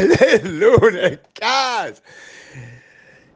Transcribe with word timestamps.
El 0.00 0.58
lunes, 0.58 1.18
gas. 1.38 2.02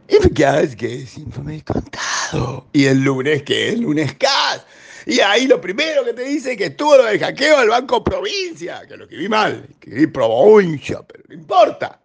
Y 0.08 0.16
gas 0.30 0.74
que 0.76 1.02
es 1.02 1.18
infame 1.18 1.62
contado. 1.62 2.66
Y 2.72 2.86
el 2.86 3.00
lunes 3.02 3.42
que 3.42 3.70
es 3.70 3.78
lunes 3.78 4.18
gas. 4.18 4.64
Y 5.06 5.20
ahí 5.20 5.46
lo 5.46 5.60
primero 5.60 6.04
que 6.04 6.14
te 6.14 6.24
dice 6.24 6.52
es 6.52 6.58
que 6.58 6.66
estuvo 6.66 6.96
lo 6.96 7.04
del 7.04 7.18
hackeo 7.18 7.58
al 7.58 7.68
Banco 7.68 8.02
Provincia, 8.02 8.82
que 8.88 8.96
lo 8.96 9.04
escribí 9.04 9.28
mal, 9.28 9.66
escribí 9.70 10.06
Provincia, 10.06 11.00
pero 11.06 11.24
no 11.28 11.34
importa. 11.34 12.00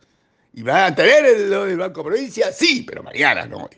¿Y 0.53 0.63
van 0.63 0.91
a 0.91 0.95
tener 0.95 1.25
el, 1.25 1.49
lo 1.49 1.65
del 1.65 1.77
Banco 1.77 2.03
Provincia? 2.03 2.51
Sí, 2.51 2.83
pero 2.85 3.03
mañana 3.03 3.45
no 3.45 3.69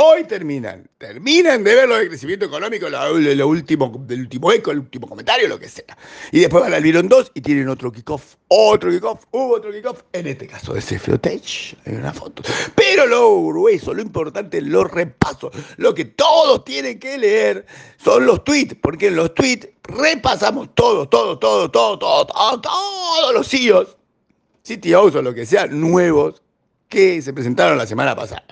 hoy. 0.00 0.24
Terminan, 0.24 0.88
terminan 0.98 1.64
de 1.64 1.74
ver 1.74 1.88
lo 1.88 1.96
de 1.96 2.08
crecimiento 2.08 2.46
económico, 2.46 2.88
lo, 2.88 3.48
último, 3.48 4.04
del 4.06 4.20
último 4.20 4.52
eco, 4.52 4.70
el 4.70 4.78
último 4.78 5.08
comentario, 5.08 5.48
lo 5.48 5.58
que 5.58 5.68
sea. 5.68 5.96
Y 6.32 6.40
después 6.40 6.62
van 6.62 6.74
al 6.74 6.82
Vieron 6.82 7.08
2 7.08 7.32
y 7.34 7.40
tienen 7.40 7.68
otro 7.68 7.90
kickoff, 7.92 8.36
otro 8.48 8.90
kickoff, 8.90 9.24
hubo 9.30 9.56
otro 9.56 9.72
kickoff, 9.72 10.02
en 10.12 10.26
este 10.26 10.46
caso 10.46 10.74
de 10.74 10.80
Cefrotech, 10.80 11.76
hay 11.86 11.94
una 11.94 12.12
foto. 12.12 12.42
Pero 12.74 13.06
lo 13.06 13.46
grueso, 13.46 13.94
lo 13.94 14.02
importante, 14.02 14.60
lo 14.60 14.84
repaso, 14.84 15.50
lo 15.76 15.94
que 15.94 16.04
todos 16.04 16.64
tienen 16.64 16.98
que 16.98 17.18
leer 17.18 17.66
son 18.02 18.26
los 18.26 18.44
tweets, 18.44 18.76
porque 18.80 19.08
en 19.08 19.16
los 19.16 19.34
tweets 19.34 19.68
repasamos 19.82 20.74
todo, 20.74 21.08
todo, 21.08 21.38
todo, 21.38 21.70
todo, 21.70 21.98
todo, 21.98 22.60
todos 22.60 23.34
los 23.34 23.48
CEOs, 23.48 23.96
CTOs 24.62 25.14
o 25.14 25.22
lo 25.22 25.34
que 25.34 25.46
sea, 25.46 25.66
nuevos 25.66 26.42
que 26.88 27.22
se 27.22 27.32
presentaron 27.32 27.78
la 27.78 27.86
semana 27.86 28.14
pasada. 28.14 28.44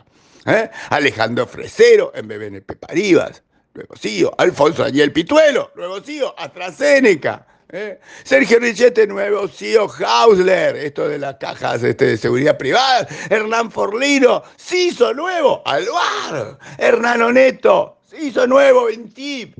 ¿Eh? 0.49 0.71
Alejandro 0.91 1.47
Fresero 1.47 2.13
en 2.15 2.27
BBNP 2.27 2.77
Paribas, 2.77 3.43
nuevo 3.75 3.95
CEO. 3.97 4.35
Alfonso 4.39 4.83
Daniel 4.83 5.13
Pituelo, 5.13 5.71
nuevo 5.77 6.01
CEO. 6.01 6.35
AstraZeneca. 6.39 7.47
¿eh? 7.71 8.01
Sergio 8.25 8.59
Richete, 8.59 9.07
nuevo 9.07 9.47
CEO 9.49 9.89
Hausler, 9.89 10.77
esto 10.77 11.09
de 11.09 11.19
las 11.19 11.37
cajas 11.37 11.83
este, 11.83 12.07
de 12.07 12.17
seguridad 12.17 12.57
privada. 12.57 13.07
Hernán 13.31 13.71
Forlino, 13.71 14.43
CISO 14.57 15.15
nuevo, 15.15 15.63
Alvar. 15.67 16.59
Hernán 16.79 17.23
Oneto, 17.23 17.99
CISO 18.09 18.47
nuevo, 18.47 18.91
Intip. 18.91 19.57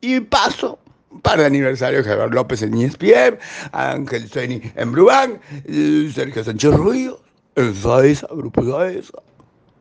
Y 0.00 0.18
paso, 0.18 0.80
un 1.10 1.20
par 1.20 1.38
de 1.38 1.46
aniversarios, 1.46 2.04
Javier 2.04 2.34
López 2.34 2.62
en 2.62 2.76
E 2.76 2.86
ESPN, 2.86 3.38
Ángel 3.70 4.28
Sueni 4.28 4.60
en 4.74 4.90
Brubank, 4.90 5.40
Sergio 6.12 6.42
Sánchez 6.42 6.72
Ruiz 6.72 7.12
en 7.54 7.74
Saesa, 7.76 8.26
Grupo 8.32 8.64
Saesa. 8.64 9.22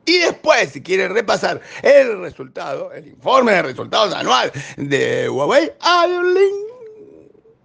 Y 0.06 0.20
después, 0.20 0.72
si 0.72 0.82
quieren 0.82 1.14
repasar 1.14 1.62
el 1.84 2.20
resultado, 2.22 2.92
el 2.92 3.08
informe 3.08 3.54
de 3.54 3.62
resultados 3.62 4.14
anual 4.14 4.52
de 4.78 5.30
Huawei, 5.30 5.72
hay 5.80 6.12
un 6.12 6.34
link 6.34 6.72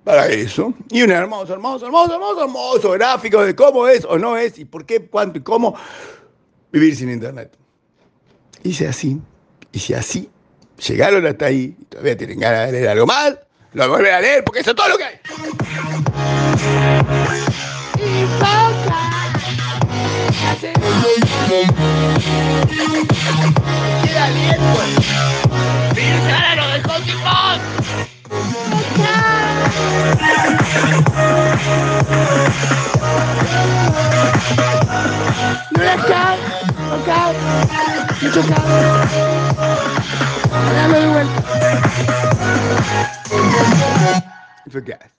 para 0.04 0.28
eso. 0.28 0.72
Y 0.90 1.02
un 1.02 1.10
hermoso, 1.10 1.54
hermoso, 1.54 1.86
hermoso, 1.86 2.14
hermoso, 2.14 2.44
hermoso 2.44 2.90
gráfico 2.92 3.42
de 3.42 3.56
cómo 3.56 3.88
es 3.88 4.04
o 4.04 4.18
no 4.18 4.36
es 4.36 4.58
y 4.58 4.64
por 4.64 4.86
qué, 4.86 5.06
cuánto 5.06 5.38
y 5.38 5.42
cómo 5.42 5.74
vivir 6.70 6.94
sin 6.94 7.10
internet. 7.10 7.56
Y 8.62 8.72
si 8.72 8.84
así, 8.84 9.20
y 9.72 9.78
si 9.78 9.94
así 9.94 10.30
llegaron 10.86 11.26
hasta 11.26 11.46
ahí 11.46 11.76
y 11.78 11.84
todavía 11.86 12.16
tienen 12.16 12.38
ganas 12.38 12.66
de 12.66 12.72
leer 12.72 12.88
algo 12.90 13.06
más, 13.06 13.36
lo 13.72 13.88
vuelven 13.88 14.14
a 14.14 14.20
leer 14.20 14.44
porque 14.44 14.60
eso 14.60 14.70
es 14.70 14.76
todo 14.76 14.88
lo 14.90 14.98
que 14.98 15.04
hay. 15.04 15.20
Queda 24.02 24.24
aliento. 24.24 24.82
Virgen, 25.94 26.56
lo 26.56 26.68
dejó 26.68 26.98
sin 27.04 27.20
voz. 27.22 27.60
No 35.70 35.82
la 35.82 35.96
cae, 35.96 36.38
no 36.88 36.96
cae, 37.04 37.34
mucho 38.22 38.42
cae. 38.48 38.64
Dame 40.74 40.98
de 41.00 41.06
vuelta. 41.08 41.42
It's 44.66 44.74
a 44.74 44.80
gas. 44.80 45.16